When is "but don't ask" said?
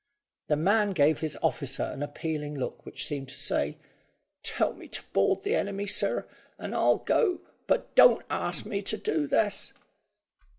7.67-8.65